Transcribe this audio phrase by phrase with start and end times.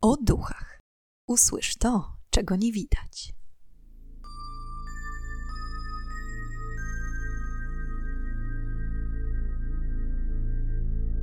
[0.00, 0.80] o duchach.
[1.26, 3.34] Usłysz to, czego nie widać.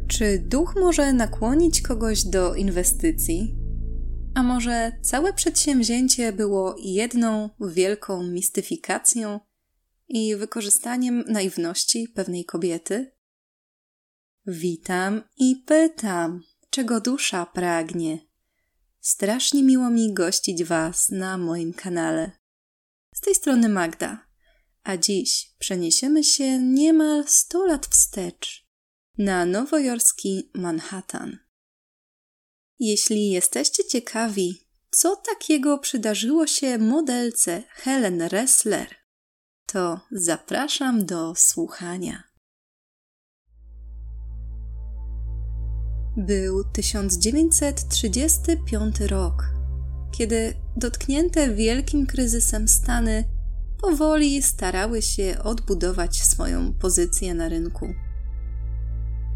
[0.08, 3.56] Czy duch może nakłonić kogoś do inwestycji?
[4.34, 9.40] A może całe przedsięwzięcie było jedną wielką mistyfikacją
[10.08, 13.12] i wykorzystaniem naiwności pewnej kobiety?
[14.48, 18.35] Witam i pytam, czego dusza pragnie.
[19.06, 22.32] Strasznie miło mi gościć Was na moim kanale.
[23.16, 24.28] Z tej strony Magda,
[24.84, 28.68] a dziś przeniesiemy się niemal 100 lat wstecz
[29.18, 31.38] na nowojorski Manhattan.
[32.80, 38.96] Jeśli jesteście ciekawi, co takiego przydarzyło się modelce Helen Ressler,
[39.66, 42.24] to zapraszam do słuchania.
[46.18, 49.44] Był 1935 rok,
[50.12, 53.24] kiedy dotknięte wielkim kryzysem Stany
[53.82, 57.94] powoli starały się odbudować swoją pozycję na rynku.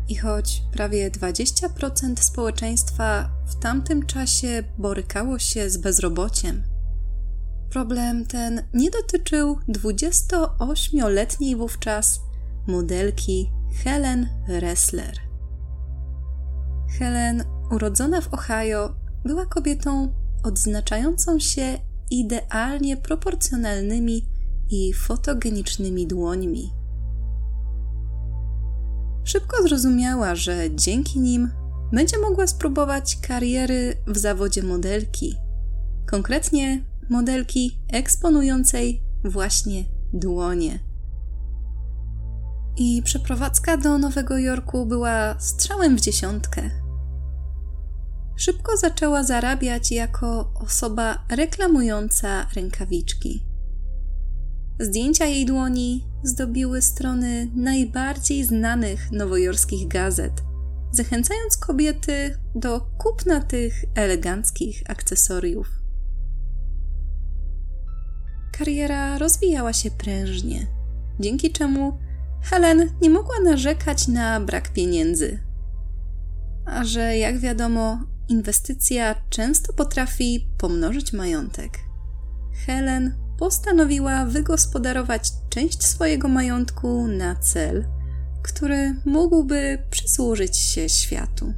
[0.07, 6.63] I choć prawie 20% społeczeństwa w tamtym czasie borykało się z bezrobociem,
[7.69, 12.19] problem ten nie dotyczył 28-letniej wówczas
[12.67, 13.51] modelki
[13.83, 15.28] Helen Ressler.
[16.97, 18.95] Helen, urodzona w Ohio,
[19.25, 21.79] była kobietą odznaczającą się
[22.11, 24.25] idealnie proporcjonalnymi
[24.69, 26.73] i fotogenicznymi dłońmi.
[29.23, 31.49] Szybko zrozumiała, że dzięki nim
[31.93, 35.35] będzie mogła spróbować kariery w zawodzie modelki,
[36.07, 40.88] konkretnie modelki eksponującej właśnie dłonie.
[42.77, 46.69] I przeprowadzka do Nowego Jorku była strzałem w dziesiątkę.
[48.35, 53.45] Szybko zaczęła zarabiać jako osoba reklamująca rękawiczki.
[54.79, 60.43] Zdjęcia jej dłoni zdobiły strony najbardziej znanych nowojorskich gazet,
[60.91, 65.69] zachęcając kobiety do kupna tych eleganckich akcesoriów.
[68.51, 70.67] Kariera rozwijała się prężnie,
[71.19, 71.97] dzięki czemu
[72.41, 75.39] Helen nie mogła narzekać na brak pieniędzy.
[76.65, 81.79] A że, jak wiadomo, inwestycja często potrafi pomnożyć majątek.
[82.65, 87.85] Helen postanowiła wygospodarować część swojego majątku na cel,
[88.43, 91.53] który mógłby przysłużyć się światu.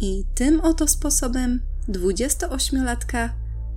[0.00, 3.28] I tym oto sposobem 28-latka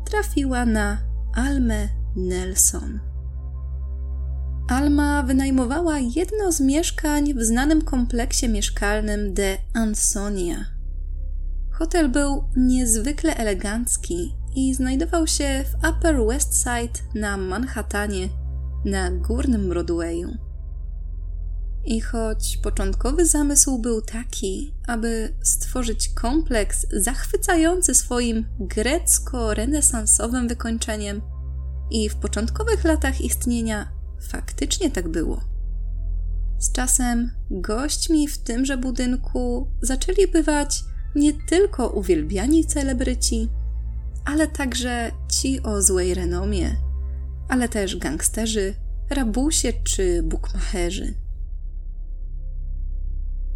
[0.05, 0.97] trafiła na
[1.33, 3.12] Almę Nelson.
[4.67, 10.65] Alma wynajmowała jedno z mieszkań w znanym kompleksie mieszkalnym de Ansonia.
[11.71, 18.29] Hotel był niezwykle elegancki i znajdował się w Upper West Side na Manhattanie,
[18.85, 20.37] na górnym Broadwayu.
[21.85, 31.21] I choć początkowy zamysł był taki, aby stworzyć kompleks zachwycający swoim grecko-renesansowym wykończeniem,
[31.91, 33.92] i w początkowych latach istnienia
[34.27, 35.41] faktycznie tak było.
[36.59, 40.83] Z czasem gośćmi w tymże budynku zaczęli bywać
[41.15, 43.49] nie tylko uwielbiani celebryci,
[44.25, 46.75] ale także ci o złej renomie,
[47.49, 48.75] ale też gangsterzy,
[49.09, 51.13] rabusie czy bukmacherzy.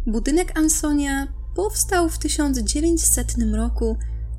[0.06, 3.96] Budynek Ansonia powstał w 1900 roku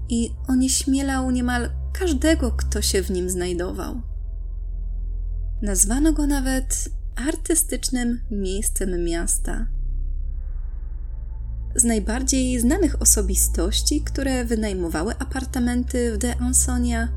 [0.10, 4.02] i onieśmielał niemal każdego, kto się w nim znajdował.
[5.62, 9.68] Nazwano go nawet artystycznym miejscem miasta.
[11.76, 17.10] Z najbardziej znanych osobistości, które wynajmowały apartamenty w De Ansonia,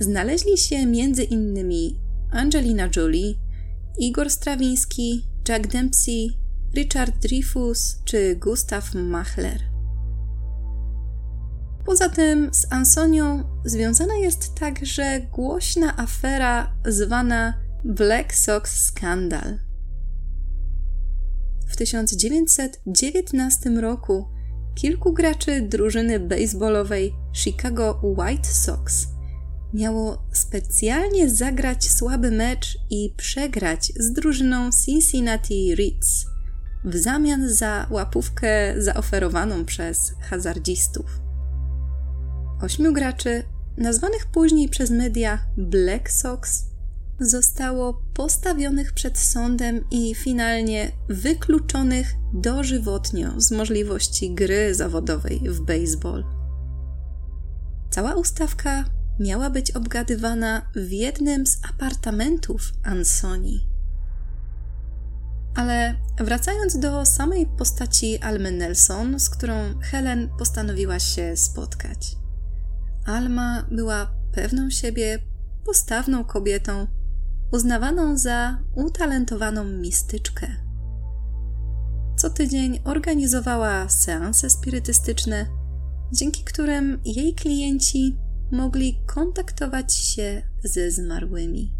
[0.00, 1.56] znaleźli się m.in.
[2.30, 3.34] Angelina Jolie,
[3.98, 6.28] Igor Strawiński, Jack Dempsey,
[6.74, 9.60] Richard Dreyfus czy Gustav Machler.
[11.84, 19.58] Poza tym z Ansonią związana jest także głośna afera zwana Black Sox Scandal.
[21.68, 24.28] W 1919 roku
[24.74, 29.06] kilku graczy drużyny baseballowej Chicago White Sox
[29.74, 36.26] miało specjalnie zagrać słaby mecz i przegrać z drużyną Cincinnati Reds
[36.84, 41.20] w zamian za łapówkę zaoferowaną przez hazardzistów.
[42.62, 43.42] Ośmiu graczy,
[43.76, 46.75] nazwanych później przez media Black Sox,
[47.20, 56.24] zostało postawionych przed sądem i finalnie wykluczonych dożywotnio z możliwości gry zawodowej w baseball.
[57.90, 58.84] Cała ustawka
[59.20, 63.66] miała być obgadywana w jednym z apartamentów Ansoni.
[65.54, 72.16] Ale wracając do samej postaci Almy Nelson, z którą Helen postanowiła się spotkać.
[73.06, 75.18] Alma była pewną siebie,
[75.64, 76.86] postawną kobietą,
[77.52, 80.46] uznawaną za utalentowaną mistyczkę.
[82.16, 85.46] Co tydzień organizowała seanse spirytystyczne,
[86.12, 88.16] dzięki którym jej klienci
[88.52, 91.72] mogli kontaktować się ze zmarłymi.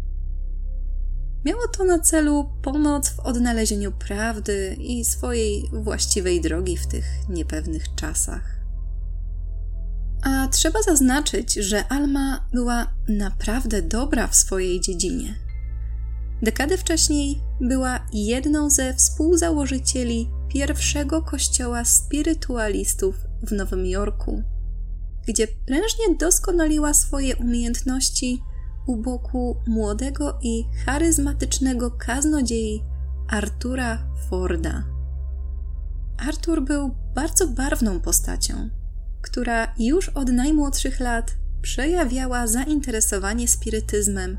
[1.45, 7.95] Miało to na celu pomoc w odnalezieniu prawdy i swojej właściwej drogi w tych niepewnych
[7.95, 8.57] czasach.
[10.23, 15.46] A trzeba zaznaczyć, że Alma była naprawdę dobra w swojej dziedzinie.
[16.41, 24.43] Dekadę wcześniej była jedną ze współzałożycieli pierwszego kościoła spirytualistów w Nowym Jorku,
[25.27, 28.41] gdzie prężnie doskonaliła swoje umiejętności
[28.87, 32.83] u boku młodego i charyzmatycznego kaznodziei
[33.27, 33.97] Artura
[34.29, 34.83] Forda.
[36.17, 38.69] Artur był bardzo barwną postacią,
[39.21, 44.37] która już od najmłodszych lat przejawiała zainteresowanie spirytyzmem,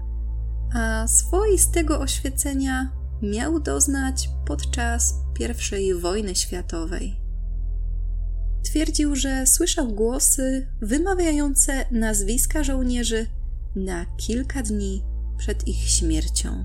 [0.75, 2.93] a swoistego oświecenia
[3.23, 5.15] miał doznać podczas
[5.81, 7.20] I wojny światowej.
[8.65, 13.26] Twierdził, że słyszał głosy wymawiające nazwiska żołnierzy
[13.76, 15.05] na kilka dni
[15.38, 16.65] przed ich śmiercią.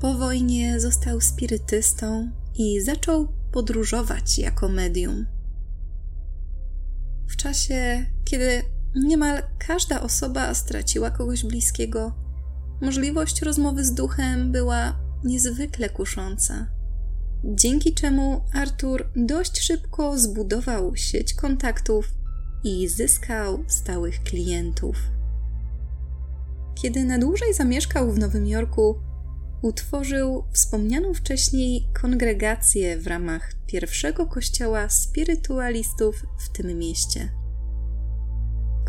[0.00, 5.26] Po wojnie został spirytystą i zaczął podróżować jako medium.
[7.28, 8.62] W czasie, kiedy
[8.94, 12.27] niemal każda osoba straciła kogoś bliskiego,
[12.80, 16.66] możliwość rozmowy z duchem była niezwykle kusząca.
[17.44, 22.14] Dzięki czemu Artur dość szybko zbudował sieć kontaktów
[22.64, 24.96] i zyskał stałych klientów.
[26.74, 28.94] Kiedy na dłużej zamieszkał w Nowym Jorku,
[29.62, 37.32] utworzył wspomnianą wcześniej kongregację w ramach pierwszego kościoła spirytualistów w tym mieście.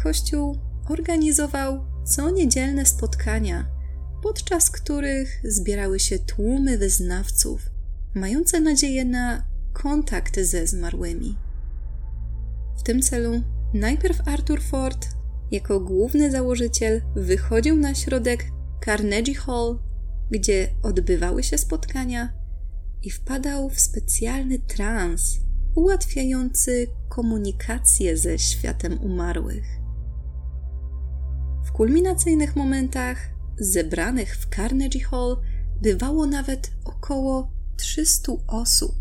[0.03, 0.57] Kościół
[0.89, 3.78] organizował co niedzielne spotkania,
[4.23, 7.69] podczas których zbierały się tłumy wyznawców,
[8.15, 9.43] mające nadzieję na
[9.73, 11.37] kontakt ze zmarłymi.
[12.77, 13.41] W tym celu
[13.73, 15.07] najpierw Arthur Ford
[15.51, 18.45] jako główny założyciel wychodził na środek
[18.85, 19.79] Carnegie Hall,
[20.31, 22.33] gdzie odbywały się spotkania
[23.03, 25.39] i wpadał w specjalny trans
[25.75, 29.65] ułatwiający komunikację ze światem umarłych.
[31.65, 35.37] W kulminacyjnych momentach zebranych w Carnegie Hall
[35.81, 38.95] bywało nawet około 300 osób.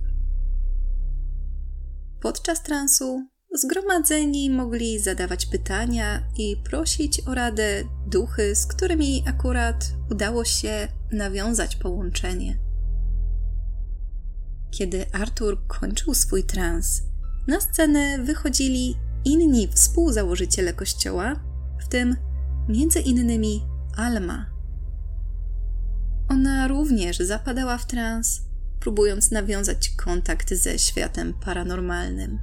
[2.20, 10.44] Podczas transu Zgromadzeni mogli zadawać pytania i prosić o radę duchy, z którymi akurat udało
[10.44, 12.58] się nawiązać połączenie.
[14.70, 17.02] Kiedy Arthur kończył swój trans,
[17.46, 21.40] na scenę wychodzili inni współzałożyciele kościoła,
[21.81, 22.16] w tym
[22.69, 23.62] między innymi
[23.98, 24.46] Alma.
[26.28, 28.42] Ona również zapadała w trans,
[28.80, 32.38] próbując nawiązać kontakt ze światem paranormalnym.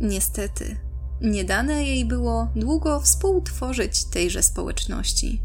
[0.00, 0.76] Niestety,
[1.20, 5.42] nie dane jej było długo współtworzyć tejże społeczności.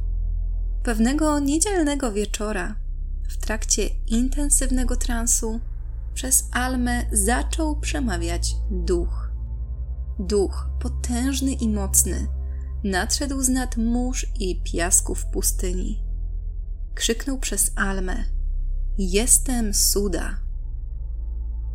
[0.83, 2.75] Pewnego niedzielnego wieczora,
[3.29, 5.59] w trakcie intensywnego transu,
[6.13, 9.31] przez Almę zaczął przemawiać duch.
[10.19, 12.38] Duch potężny i mocny
[12.83, 16.03] nadszedł z nad mórz i piasków pustyni.
[16.95, 18.23] Krzyknął przez Almę:
[18.97, 20.39] Jestem Suda.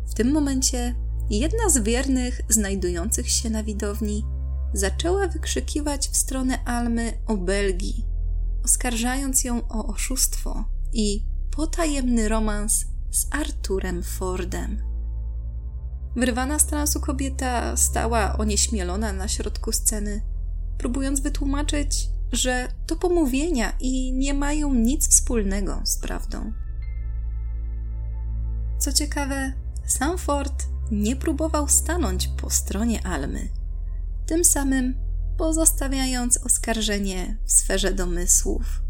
[0.07, 0.95] W tym momencie
[1.29, 4.25] Jedna z wiernych, znajdujących się na widowni,
[4.73, 8.05] zaczęła wykrzykiwać w stronę Almy o Belgii,
[8.63, 14.81] oskarżając ją o oszustwo i potajemny romans z Arturem Fordem.
[16.15, 20.21] Wyrwana z transu kobieta stała onieśmielona na środku sceny,
[20.77, 26.53] próbując wytłumaczyć, że to pomówienia i nie mają nic wspólnego z prawdą.
[28.79, 29.53] Co ciekawe,
[29.87, 33.49] sam Ford nie próbował stanąć po stronie Almy,
[34.25, 34.95] tym samym
[35.37, 38.81] pozostawiając oskarżenie w sferze domysłów.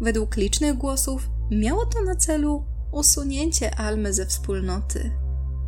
[0.00, 5.10] Według licznych głosów miało to na celu usunięcie Almy ze wspólnoty,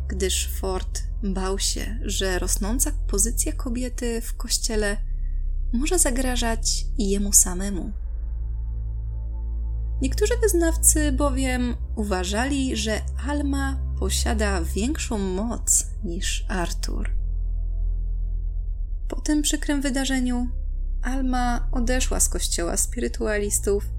[0.07, 4.97] gdyż Ford bał się, że rosnąca pozycja kobiety w kościele
[5.73, 7.91] może zagrażać jemu samemu.
[10.01, 17.09] Niektórzy wyznawcy bowiem uważali, że Alma posiada większą moc niż Artur.
[19.07, 20.47] Po tym przykrym wydarzeniu
[21.01, 23.89] Alma odeszła z kościoła spirytualistów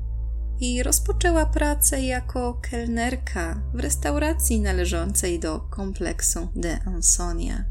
[0.61, 7.65] i rozpoczęła pracę jako kelnerka w restauracji należącej do kompleksu de Ansonia.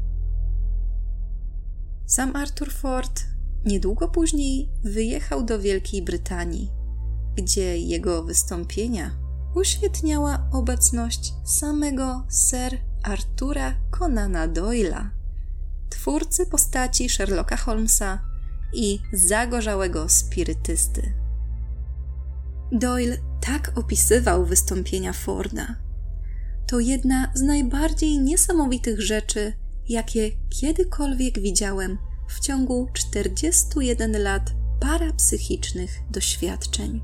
[2.06, 3.20] Sam Arthur Ford
[3.64, 6.70] niedługo później wyjechał do Wielkiej Brytanii,
[7.36, 9.10] gdzie jego wystąpienia
[9.54, 15.08] uświetniała obecność samego Sir Artura Conana Doyle'a,
[15.90, 18.22] twórcy postaci Sherlocka Holmesa
[18.72, 21.19] i zagorzałego spirytysty.
[22.72, 25.76] Doyle tak opisywał wystąpienia Forda.
[26.66, 29.52] To jedna z najbardziej niesamowitych rzeczy,
[29.88, 31.98] jakie kiedykolwiek widziałem
[32.28, 37.00] w ciągu 41 lat parapsychicznych doświadczeń.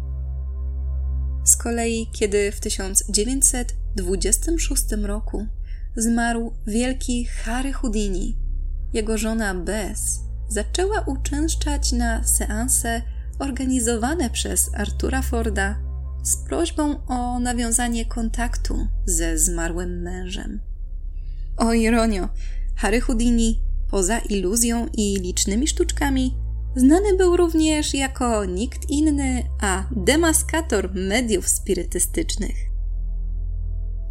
[1.45, 5.47] Z kolei, kiedy w 1926 roku
[5.97, 8.37] zmarł wielki Harry Houdini,
[8.93, 13.03] jego żona Bess zaczęła uczęszczać na seanse
[13.39, 15.79] organizowane przez Artura Forda
[16.23, 20.61] z prośbą o nawiązanie kontaktu ze zmarłym mężem.
[21.57, 22.29] O ironio,
[22.77, 26.37] Harry Houdini, poza iluzją i licznymi sztuczkami,
[26.77, 32.57] znany był również jako nikt inny, a demaskator mediów spirytystycznych.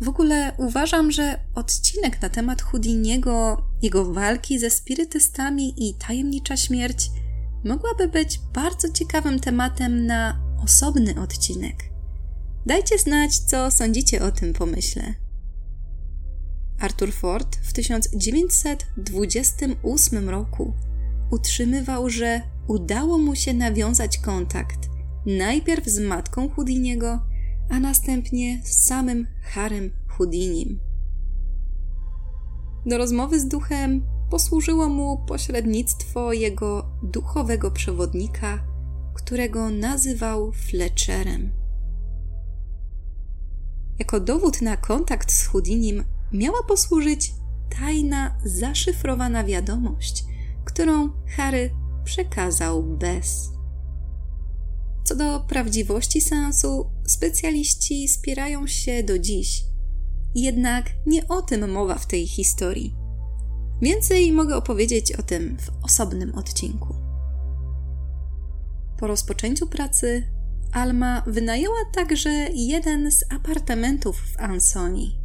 [0.01, 7.10] W ogóle uważam, że odcinek na temat Houdiniego, jego walki ze spirytystami i tajemnicza śmierć
[7.65, 11.75] mogłaby być bardzo ciekawym tematem na osobny odcinek.
[12.65, 15.13] Dajcie znać, co sądzicie o tym pomyśle.
[16.79, 20.74] Arthur Ford w 1928 roku
[21.31, 24.89] utrzymywał, że udało mu się nawiązać kontakt
[25.25, 27.19] najpierw z matką Houdiniego,
[27.69, 30.79] a następnie z samym Harem Houdinim.
[32.86, 38.60] Do rozmowy z duchem posłużyło mu pośrednictwo jego duchowego przewodnika,
[39.13, 41.54] którego nazywał Fletcherem.
[44.00, 47.34] Jako dowód na kontakt z Houdinim miała posłużyć
[47.80, 50.25] tajna, zaszyfrowana wiadomość,
[50.65, 51.70] którą Harry
[52.04, 53.50] przekazał bez.
[55.04, 59.63] Co do prawdziwości sensu, specjaliści spierają się do dziś.
[60.36, 63.04] Jednak nie o tym mowa w tej historii.
[63.82, 66.96] Więcej mogę opowiedzieć o tym w osobnym odcinku.
[69.00, 70.24] Po rozpoczęciu pracy
[70.72, 75.20] Alma wynajęła także jeden z apartamentów w Ansoni.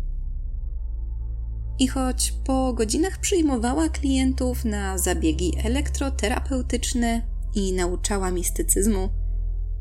[1.79, 7.23] I choć po godzinach przyjmowała klientów na zabiegi elektroterapeutyczne
[7.55, 9.09] i nauczała mistycyzmu,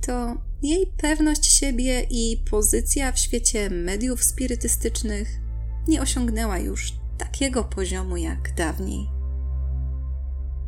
[0.06, 5.40] to jej pewność siebie i pozycja w świecie mediów spirytystycznych
[5.88, 9.10] nie osiągnęła już takiego poziomu jak dawniej.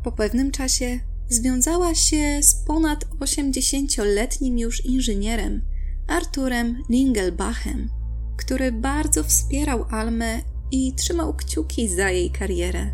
[0.04, 5.62] Po pewnym czasie związała się z ponad 80-letnim już inżynierem
[6.08, 7.88] Arturem Lingelbachem,
[8.36, 10.40] który bardzo wspierał Almę
[10.70, 12.90] i trzymał kciuki za jej karierę.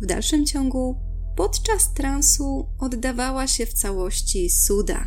[0.00, 0.96] W dalszym ciągu,
[1.36, 5.04] podczas transu, oddawała się w całości Suda,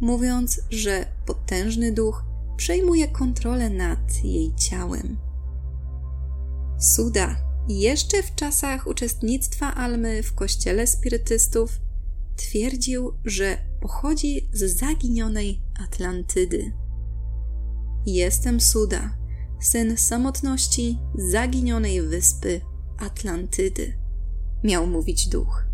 [0.00, 2.24] mówiąc, że potężny duch
[2.56, 5.31] przejmuje kontrolę nad jej ciałem.
[6.82, 7.36] Suda,
[7.68, 11.80] jeszcze w czasach uczestnictwa Almy w kościele spirytystów,
[12.36, 16.72] twierdził, że pochodzi z zaginionej Atlantydy.
[18.06, 19.16] Jestem Suda,
[19.60, 22.60] syn samotności zaginionej wyspy
[22.98, 23.98] Atlantydy,
[24.64, 25.64] miał mówić duch.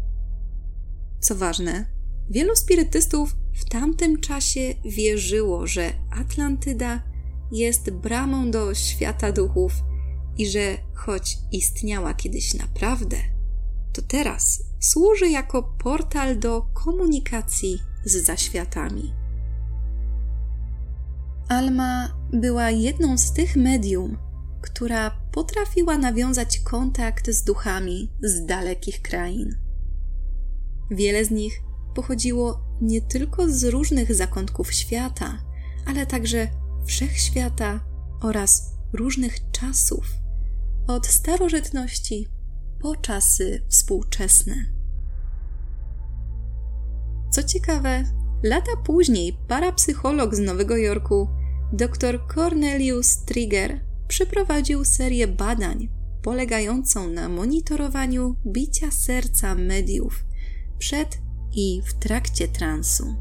[1.21, 1.87] Co ważne,
[2.31, 7.03] wielu spirytystów w tamtym czasie wierzyło, że Atlantyda
[7.53, 9.73] jest bramą do świata duchów
[10.39, 13.17] i że choć istniała kiedyś naprawdę,
[13.93, 19.13] to teraz służy jako portal do komunikacji z zaświatami.
[21.49, 24.19] Alma była jedną z tych medium,
[24.63, 29.57] która potrafiła nawiązać kontakt z duchami z dalekich krain.
[30.91, 31.61] Wiele z nich
[31.95, 35.39] pochodziło nie tylko z różnych zakątków świata,
[35.87, 36.49] ale także
[36.87, 37.81] wszechświata
[38.23, 40.07] oraz różnych czasów
[40.89, 42.29] od starożytności
[42.81, 44.55] po czasy współczesne.
[47.31, 48.05] Co ciekawe,
[48.43, 51.29] lata później parapsycholog z Nowego Jorku,
[51.73, 55.89] dr Cornelius Trigger, przeprowadził serię badań
[56.23, 60.25] polegającą na monitorowaniu bicia serca mediów
[60.79, 61.19] przed
[61.53, 63.17] i w trakcie transu.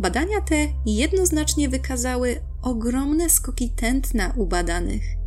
[0.00, 5.19] Badania te jednoznacznie wykazały ogromne skoki tętna u badanych,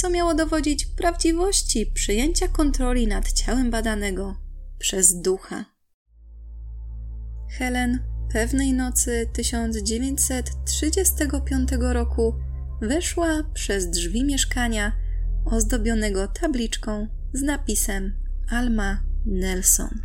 [0.00, 4.36] co miało dowodzić prawdziwości przyjęcia kontroli nad ciałem badanego
[4.78, 5.64] przez ducha.
[7.50, 7.98] Helen
[8.32, 12.34] pewnej nocy 1935 roku
[12.80, 14.92] weszła przez drzwi mieszkania
[15.44, 18.12] ozdobionego tabliczką z napisem
[18.50, 20.02] Alma Nelson.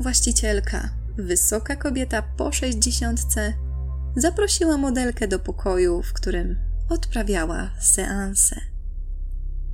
[0.00, 3.52] Właścicielka, wysoka kobieta po sześćdziesiątce,
[4.16, 8.60] zaprosiła modelkę do pokoju, w którym odprawiała seanse.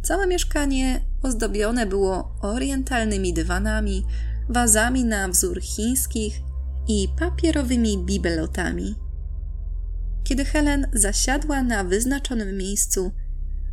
[0.02, 4.04] Całe mieszkanie ozdobione było orientalnymi dywanami,
[4.48, 6.40] wazami na wzór chińskich
[6.88, 8.94] i papierowymi bibelotami.
[10.24, 13.12] Kiedy Helen zasiadła na wyznaczonym miejscu,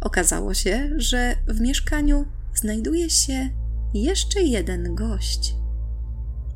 [0.02, 3.50] okazało się, że w mieszkaniu znajduje się
[3.94, 5.56] jeszcze jeden gość.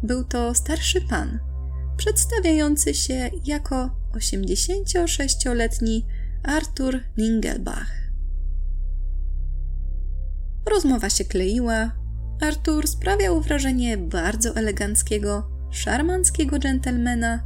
[0.04, 1.40] Był to starszy pan,
[1.98, 6.06] przedstawiający się jako 86-letni
[6.44, 7.92] Arthur Lingelbach.
[10.72, 11.92] Rozmowa się kleiła.
[12.42, 17.44] Arthur sprawiał wrażenie bardzo eleganckiego, szarmanckiego dżentelmena,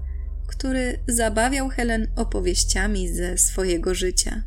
[0.48, 4.44] który zabawiał Helen opowieściami ze swojego życia.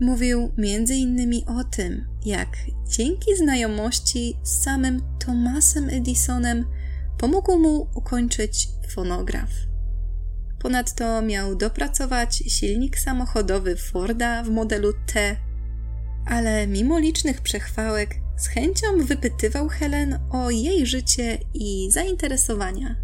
[0.00, 2.56] Mówił między innymi o tym, jak
[2.88, 6.64] dzięki znajomości z samym Thomasem Edisonem
[7.18, 9.69] pomógł mu ukończyć fonograf.
[10.60, 15.36] Ponadto miał dopracować silnik samochodowy Forda w modelu T,
[16.26, 22.96] ale mimo licznych przechwałek z chęcią wypytywał Helen o jej życie i zainteresowania.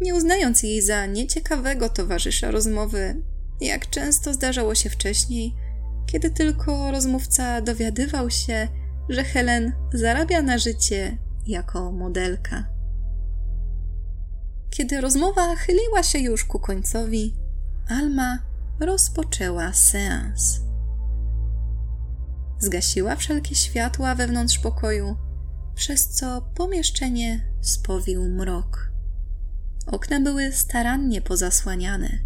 [0.00, 3.22] Nie uznając jej za nieciekawego towarzysza rozmowy,
[3.60, 5.54] jak często zdarzało się wcześniej,
[6.06, 8.68] kiedy tylko rozmówca dowiadywał się,
[9.08, 12.69] że Helen zarabia na życie jako modelka.
[14.70, 17.34] Kiedy rozmowa chyliła się już ku końcowi,
[17.88, 18.38] Alma
[18.80, 20.60] rozpoczęła seans.
[22.58, 25.16] Zgasiła wszelkie światła wewnątrz pokoju,
[25.74, 28.90] przez co pomieszczenie spowił mrok.
[29.86, 32.18] Okna były starannie pozasłaniane,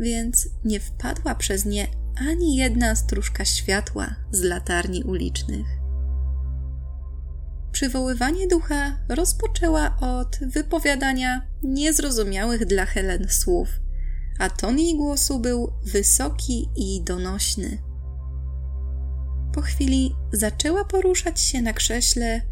[0.00, 1.86] więc nie wpadła przez nie
[2.30, 5.66] ani jedna stróżka światła z latarni ulicznych.
[7.76, 13.68] Przywoływanie ducha rozpoczęła od wypowiadania niezrozumiałych dla Helen słów,
[14.38, 17.78] a ton jej głosu był wysoki i donośny.
[19.54, 22.42] Po chwili zaczęła poruszać się na krześle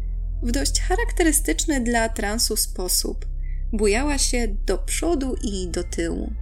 [0.43, 3.25] w dość charakterystyczny dla transu sposób.
[3.73, 6.33] Bujała się do przodu i do tyłu.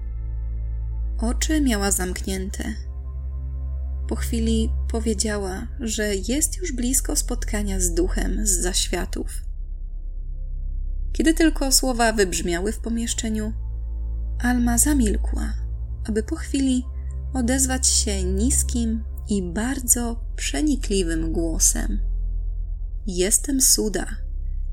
[1.18, 2.74] Oczy miała zamknięte,
[4.08, 9.28] po chwili powiedziała, że jest już blisko spotkania z duchem z zaświatów.
[11.14, 13.54] Kiedy tylko słowa wybrzmiały w pomieszczeniu,
[14.40, 15.54] Alma zamilkła,
[16.06, 16.86] aby po chwili
[17.34, 22.00] odezwać się niskim i bardzo przenikliwym głosem.
[23.08, 24.06] Jestem Suda.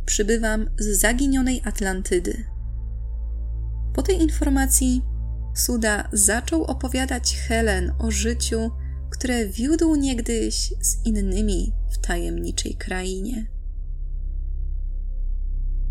[0.07, 2.45] Przybywam z zaginionej Atlantydy.
[3.95, 5.03] Po tej informacji
[5.55, 8.71] Suda zaczął opowiadać Helen o życiu
[9.21, 13.47] które wiódł niegdyś z innymi w tajemniczej krainie.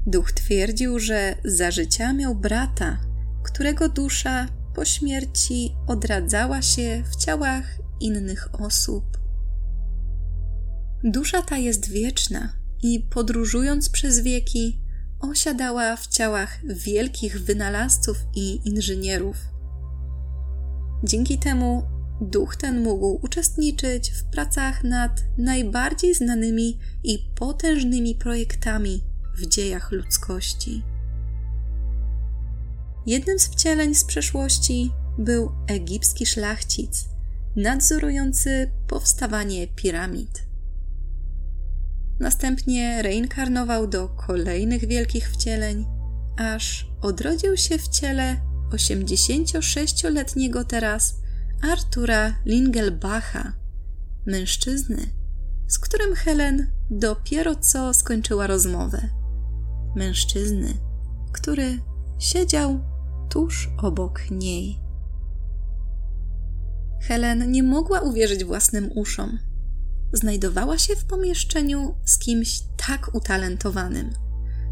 [0.08, 2.98] Duch twierdził, że za życia miał brata,
[3.44, 7.66] którego dusza po śmierci odradzała się w ciałach
[8.00, 9.04] innych osób.
[11.04, 14.82] Dusza ta jest wieczna i podróżując przez wieki,
[15.20, 19.38] osiadała w ciałach wielkich wynalazców i inżynierów.
[21.04, 29.04] Dzięki temu duch ten mógł uczestniczyć w pracach nad najbardziej znanymi i potężnymi projektami
[29.38, 30.84] w dziejach ludzkości.
[33.06, 37.06] Jednym z wcieleń z przeszłości był egipski szlachcic,
[37.56, 40.50] nadzorujący powstawanie piramid.
[42.20, 45.86] Następnie reinkarnował do kolejnych wielkich wcieleń,
[46.38, 48.38] aż odrodził się w ciele
[48.72, 51.19] 86-letniego teraz
[51.62, 53.54] Artura Lingelbacha,
[54.26, 54.98] mężczyzny,
[55.68, 59.10] z którym Helen dopiero co skończyła rozmowę.
[59.96, 60.74] Mężczyzny,
[61.32, 61.80] który
[62.20, 62.80] siedział
[63.30, 64.80] tuż obok niej.
[67.02, 69.40] Helen nie mogła uwierzyć własnym uszom.
[70.14, 74.10] Znajdowała się w pomieszczeniu z kimś tak utalentowanym,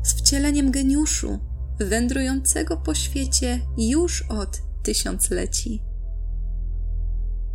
[0.03, 1.39] z wcieleniem geniuszu,
[1.79, 5.87] wędrującego po świecie już od tysiącleci.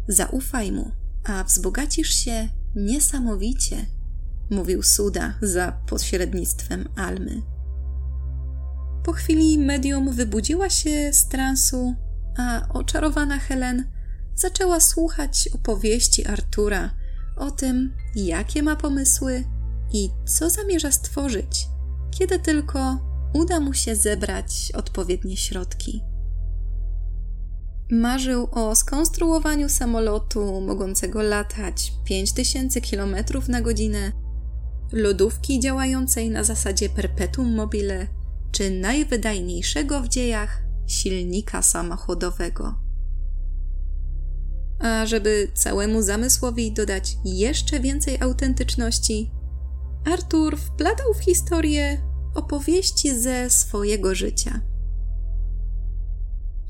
[0.09, 0.91] Zaufaj mu,
[1.25, 3.87] a wzbogacisz się niesamowicie,
[4.51, 7.43] mówił Suda za pośrednictwem Almy.
[9.05, 11.95] Po chwili medium wybudziła się z transu,
[12.39, 13.85] a oczarowana Helen
[14.35, 16.91] zaczęła słuchać opowieści Artura
[17.37, 19.45] o tym, jakie ma pomysły
[19.93, 21.69] i co zamierza stworzyć,
[22.11, 22.99] kiedy tylko
[23.35, 26.03] uda mu się zebrać odpowiednie środki.
[27.93, 33.17] Marzył o skonstruowaniu samolotu mogącego latać 5000 km
[33.49, 34.13] na godzinę,
[34.93, 38.07] lodówki działającej na zasadzie perpetuum mobile,
[38.53, 42.75] czy najwydajniejszego w dziejach silnika samochodowego.
[44.79, 49.31] A żeby całemu zamysłowi dodać jeszcze więcej autentyczności,
[50.13, 52.03] Artur wplatał w historię
[52.35, 54.72] opowieści ze swojego życia.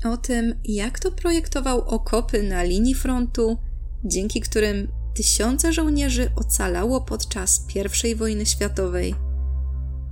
[0.03, 3.57] O tym, jak to projektował okopy na linii frontu,
[4.05, 7.65] dzięki którym tysiące żołnierzy ocalało podczas
[8.03, 9.15] I wojny światowej.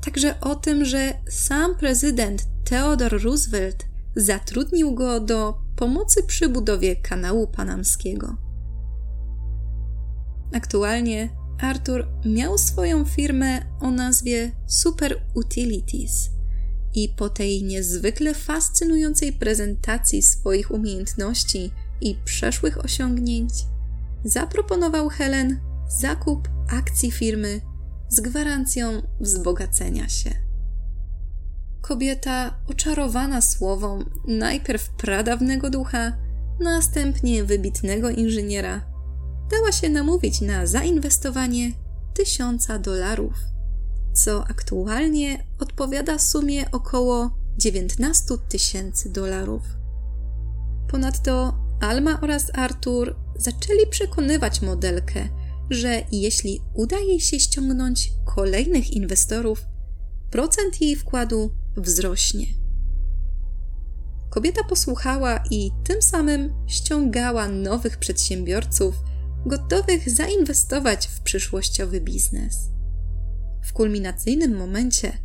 [0.05, 7.47] Także o tym, że sam prezydent Theodore Roosevelt zatrudnił go do pomocy przy budowie kanału
[7.47, 8.37] panamskiego.
[10.53, 11.29] Aktualnie
[11.61, 16.40] Arthur miał swoją firmę o nazwie Super Utilities
[16.93, 23.53] i po tej niezwykle fascynującej prezentacji swoich umiejętności i przeszłych osiągnięć
[24.23, 25.59] zaproponował Helen
[25.99, 27.61] zakup akcji firmy
[28.09, 30.29] z gwarancją wzbogacenia się.
[31.81, 36.17] Kobieta, oczarowana słową najpierw pradawnego ducha,
[36.59, 38.81] następnie wybitnego inżyniera,
[39.51, 41.71] dała się namówić na zainwestowanie
[42.13, 43.33] tysiąca dolarów,
[44.13, 49.61] co aktualnie odpowiada sumie około 19 tysięcy dolarów.
[50.87, 55.29] Ponadto Alma oraz Artur zaczęli przekonywać modelkę,
[55.69, 59.65] że jeśli uda jej się ściągnąć kolejnych inwestorów,
[60.31, 62.45] procent jej wkładu wzrośnie.
[64.29, 68.95] Kobieta posłuchała i tym samym ściągała nowych przedsiębiorców
[69.45, 72.70] gotowych zainwestować w przyszłościowy biznes.
[73.61, 75.17] W kulminacyjnym momencie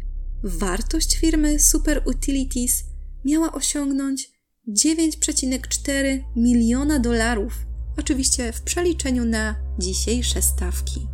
[0.43, 2.85] wartość firmy Super Utilities
[3.25, 4.31] miała osiągnąć
[4.69, 7.67] 9,4 miliona dolarów,
[7.99, 11.07] oczywiście w przeliczeniu na dzisiejsze stawki.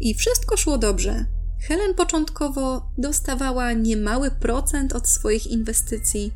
[0.00, 1.26] I wszystko szło dobrze.
[1.68, 6.32] Helen początkowo dostawała niemały procent od swoich inwestycji,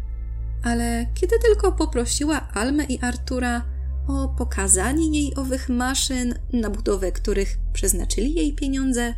[0.62, 3.64] ale kiedy tylko poprosiła Almę i Artura
[4.08, 9.14] o pokazanie jej owych maszyn, na budowę których przeznaczyli jej pieniądze,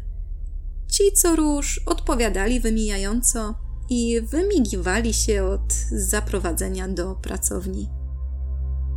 [0.88, 3.54] ci co róż odpowiadali wymijająco
[3.90, 7.88] i wymigiwali się od zaprowadzenia do pracowni.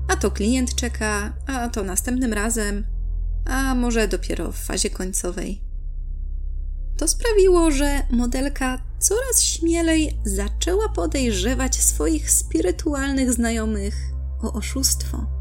[0.07, 2.85] A to klient czeka, a to następnym razem,
[3.45, 5.61] a może dopiero w fazie końcowej.
[6.97, 13.95] To sprawiło, że modelka coraz śmielej zaczęła podejrzewać swoich spirytualnych znajomych
[14.41, 15.32] o oszustwo.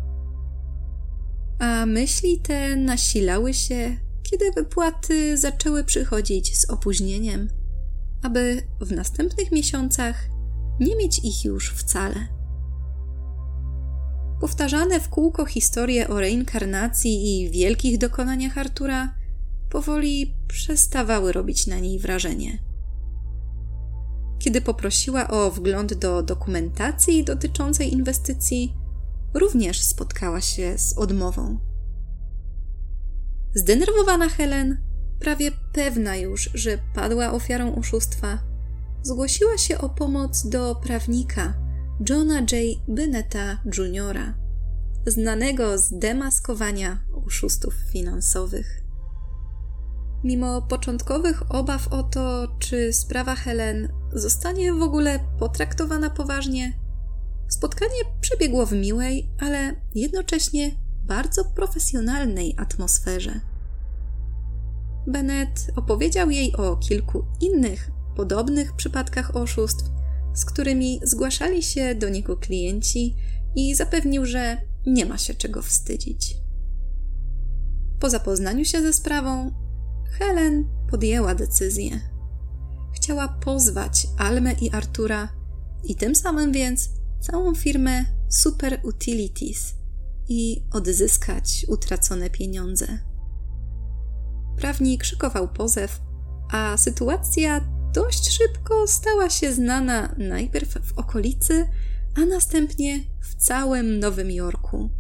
[1.63, 7.49] A myśli te nasilały się, kiedy wypłaty zaczęły przychodzić z opóźnieniem,
[8.23, 10.29] aby w następnych miesiącach
[10.81, 12.29] nie mieć ich już wcale.
[14.41, 19.15] Powtarzane w kółko historie o reinkarnacji i wielkich dokonaniach Artura
[19.71, 22.59] powoli przestawały robić na niej wrażenie.
[24.39, 28.82] Kiedy poprosiła o wgląd do dokumentacji dotyczącej inwestycji,
[29.35, 31.59] również spotkała się z odmową.
[33.55, 34.83] Zdenerwowana Helen,
[35.21, 38.39] prawie pewna już, że padła ofiarą oszustwa,
[39.03, 41.55] zgłosiła się o pomoc do prawnika
[42.09, 42.51] Johna J.
[42.89, 44.35] Bennetta Jr.,
[45.07, 48.83] znanego z demaskowania oszustów finansowych.
[50.25, 56.82] Mimo początkowych obaw o to, czy sprawa Helen zostanie w ogóle potraktowana poważnie,
[57.53, 60.71] spotkanie przebiegło w miłej, ale jednocześnie
[61.05, 63.41] bardzo profesjonalnej atmosferze.
[65.07, 69.85] Bennett opowiedział jej o kilku innych, podobnych przypadkach oszustw,
[70.35, 73.17] z którymi zgłaszali się do niego klienci
[73.57, 76.37] i zapewnił, że nie ma się czego wstydzić.
[78.01, 79.51] Po zapoznaniu się ze sprawą,
[80.19, 82.01] Helen podjęła decyzję.
[82.95, 85.29] Chciała pozwać Almę i Artura
[85.85, 89.75] i tym samym więc całą firmę Super Utilities
[90.29, 92.99] i odzyskać utracone pieniądze.
[94.57, 96.01] Prawnik szykował pozew,
[96.51, 97.61] a sytuacja
[97.95, 101.69] dość szybko stała się znana najpierw w okolicy,
[102.17, 104.91] a następnie w całym Nowym Jorku.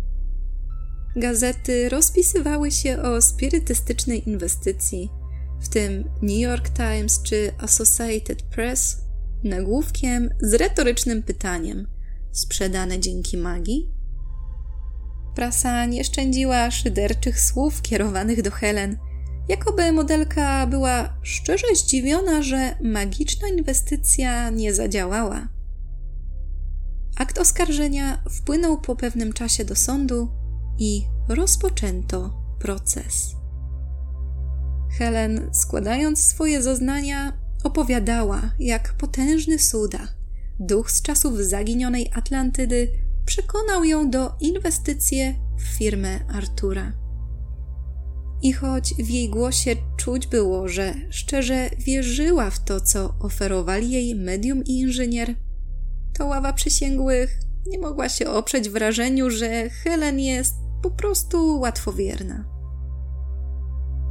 [1.17, 5.11] gazety rozpisywały się o spirytystycznej inwestycji,
[5.61, 8.97] w tym New York Times czy Associated Press,
[9.45, 11.87] nagłówkiem z retorycznym pytaniem:
[12.33, 13.91] sprzedane dzięki magii?
[15.35, 18.99] Prasa nie szczędziła szyderczych słów kierowanych do Helen,
[19.49, 25.49] jakoby modelka była szczerze zdziwiona, że magiczna inwestycja nie zadziałała.
[27.17, 30.29] Akt oskarżenia wpłynął po pewnym czasie do sądu
[30.79, 33.35] i rozpoczęto proces.
[34.99, 37.33] Helen, składając swoje zeznania,
[37.65, 40.09] opowiadała, jak potężny Suda,
[40.67, 42.89] duch z czasów zaginionej Atlantydy,
[43.27, 46.93] przekonał ją do inwestycji w firmę Artura.
[48.43, 54.15] I choć w jej głosie czuć było, że szczerze wierzyła w to, co oferowali jej
[54.15, 55.35] medium i inżynier,
[56.19, 62.45] to ława przysięgłych nie mogła się oprzeć wrażeniu, że Helen jest po prostu łatwowierna.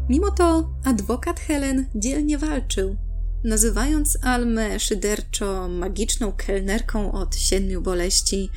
[0.10, 2.96] Mimo to adwokat Helen dzielnie walczył,
[3.43, 8.49] nazywając Almę szyderczo magiczną kelnerką od siedmiu boleści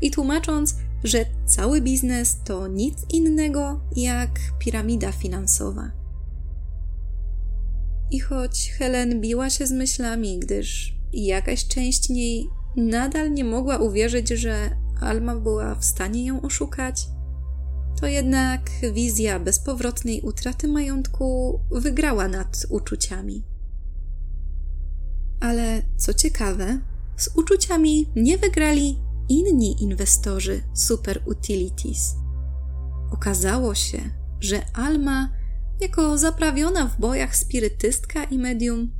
[0.00, 5.90] i tłumacząc, że cały biznes to nic innego jak piramida finansowa.
[8.10, 14.28] I choć Helen biła się z myślami, gdyż jakaś część niej nadal nie mogła uwierzyć,
[14.28, 14.70] że
[15.00, 17.06] Alma była w stanie ją oszukać,
[18.00, 23.53] to jednak wizja bezpowrotnej utraty majątku wygrała nad uczuciami.
[25.40, 26.80] Ale co ciekawe,
[27.16, 32.14] z uczuciami nie wygrali inni inwestorzy Super Utilities.
[33.10, 33.98] Okazało się,
[34.40, 35.28] że Alma,
[35.80, 38.90] jako zaprawiona w bojach spirytystka i medium,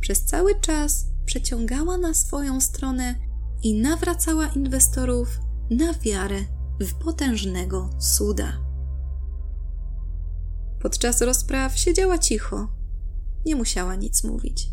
[0.00, 3.14] przez cały czas przeciągała na swoją stronę
[3.62, 5.40] i nawracała inwestorów
[5.70, 6.38] na wiarę
[6.80, 8.52] w potężnego suda.
[10.80, 12.68] Podczas rozpraw siedziała cicho,
[13.46, 14.70] nie musiała nic mówić.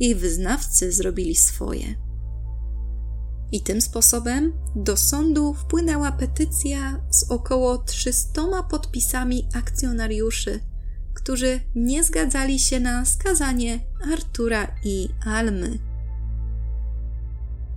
[0.00, 1.94] Jej wyznawcy zrobili swoje.
[3.52, 10.60] I tym sposobem do sądu wpłynęła petycja z około 300 podpisami akcjonariuszy,
[11.14, 13.80] którzy nie zgadzali się na skazanie
[14.12, 15.78] Artura i Almy.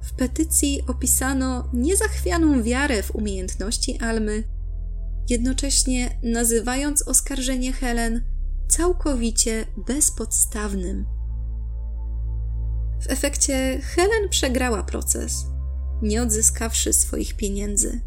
[0.02, 4.44] W petycji opisano niezachwianą wiarę w umiejętności Almy,
[5.30, 8.22] jednocześnie nazywając oskarżenie Helen
[8.68, 11.15] całkowicie bezpodstawnym.
[13.06, 15.46] W efekcie Helen przegrała proces,
[16.02, 18.02] nie odzyskawszy swoich pieniędzy.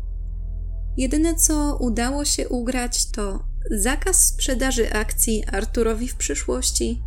[0.96, 7.02] Jedyne co udało się ugrać to zakaz sprzedaży akcji Arturowi w przyszłości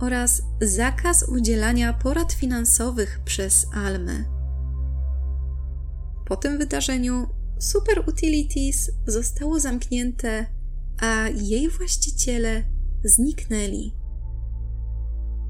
[0.00, 4.24] oraz zakaz udzielania porad finansowych przez Almę.
[6.26, 7.26] Po tym wydarzeniu
[7.58, 10.46] Super Utilities zostało zamknięte,
[11.00, 12.64] a jej właściciele
[13.04, 13.99] zniknęli.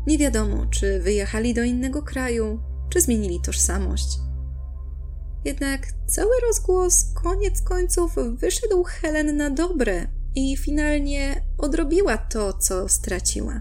[0.06, 2.60] Nie wiadomo, czy wyjechali do innego kraju,
[2.90, 4.18] czy zmienili tożsamość.
[5.44, 13.60] Jednak cały rozgłos koniec końców wyszedł Helen na dobre i finalnie odrobiła to, co straciła.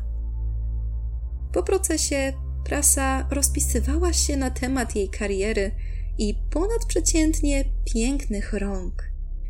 [1.53, 2.33] Po procesie
[2.65, 5.71] prasa rozpisywała się na temat jej kariery
[6.17, 9.03] i ponadprzeciętnie pięknych rąk,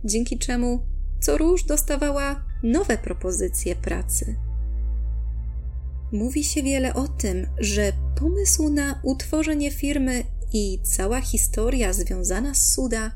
[0.05, 0.87] dzięki czemu
[1.21, 4.48] co róż dostawała nowe propozycje pracy.
[6.11, 12.73] Mówi się wiele o tym, że pomysł na utworzenie firmy i cała historia związana z
[12.73, 13.11] Suda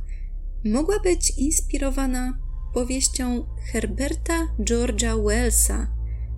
[0.66, 2.38] mogła być inspirowana
[2.74, 5.88] powieścią Herberta George'a Wellsa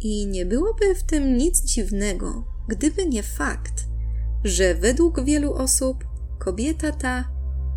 [0.00, 3.86] I nie byłoby w tym nic dziwnego, gdyby nie fakt,
[4.44, 6.04] że według wielu osób
[6.38, 7.24] kobieta ta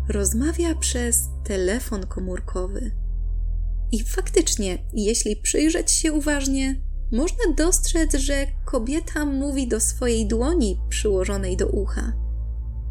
[0.08, 2.90] rozmawia przez telefon komórkowy.
[3.92, 11.56] I faktycznie, jeśli przyjrzeć się uważnie, można dostrzec, że kobieta mówi do swojej dłoni przyłożonej
[11.56, 12.12] do ucha.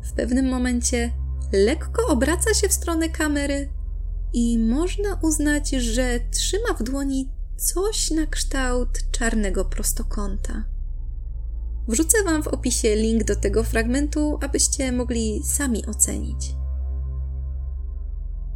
[0.04, 1.12] W pewnym momencie
[1.54, 3.70] lekko obraca się w stronę kamery
[4.34, 10.71] i można uznać, że trzyma w dłoni coś na kształt czarnego prostokąta.
[11.88, 16.56] Wrzucę Wam w opisie link do tego fragmentu, abyście mogli sami ocenić.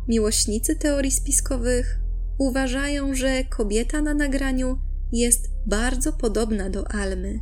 [0.08, 2.00] Miłośnicy teorii spiskowych
[2.38, 4.80] uważają, że kobieta na nagraniu
[5.12, 7.40] jest bardzo podobna do Almy.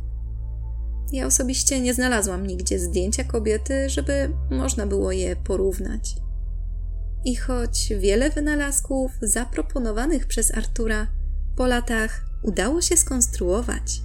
[1.12, 6.16] Ja osobiście nie znalazłam nigdzie zdjęcia kobiety, żeby można było je porównać.
[7.24, 11.06] I choć wiele wynalazków zaproponowanych przez Artura
[11.56, 14.02] po latach udało się skonstruować,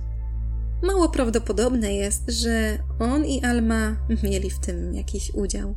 [0.84, 5.76] mało prawdopodobne jest, że on i Alma mieli w tym jakiś udział.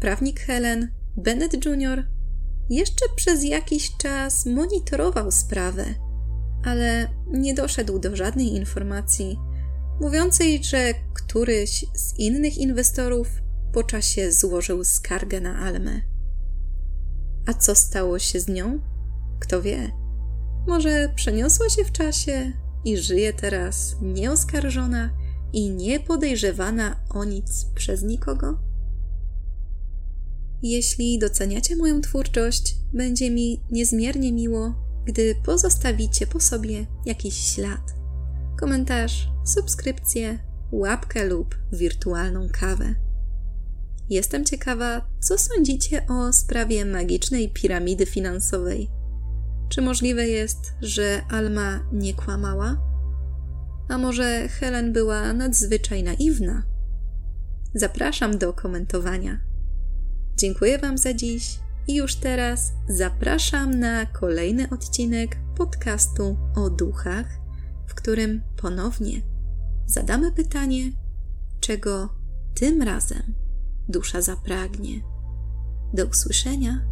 [0.00, 2.06] Prawnik Helen, Bennett Jr.,
[2.70, 5.84] jeszcze przez jakiś czas monitorował sprawę,
[6.64, 9.38] ale nie doszedł do żadnej informacji
[10.00, 13.28] mówiącej, że któryś z innych inwestorów
[13.72, 16.00] po czasie złożył skargę na Almę.
[17.46, 18.80] A co stało się z nią?
[19.40, 19.92] Kto wie?
[20.66, 22.52] Może przeniosła się w czasie
[22.84, 25.10] i żyje teraz nieoskarżona
[25.52, 28.58] i niepodejrzewana o nic przez nikogo?
[30.62, 37.94] Jeśli doceniacie moją twórczość, będzie mi niezmiernie miło, gdy pozostawicie po sobie jakiś ślad.
[38.60, 40.38] Komentarz, subskrypcję,
[40.72, 42.94] łapkę lub wirtualną kawę.
[44.10, 48.90] Jestem ciekawa, co sądzicie o sprawie magicznej piramidy finansowej.
[49.72, 52.76] Czy możliwe jest, że Alma nie kłamała?
[53.88, 56.62] A może Helen była nadzwyczaj naiwna?
[57.74, 59.40] Zapraszam do komentowania.
[60.36, 61.58] Dziękuję Wam za dziś
[61.88, 67.26] i już teraz zapraszam na kolejny odcinek podcastu o duchach,
[67.86, 69.22] w którym ponownie
[69.86, 70.92] zadamy pytanie,
[71.60, 72.14] czego
[72.54, 73.34] tym razem
[73.88, 75.00] dusza zapragnie.
[75.94, 76.91] Do usłyszenia